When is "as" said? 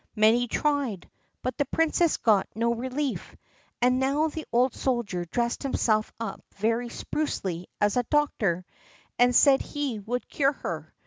7.79-7.97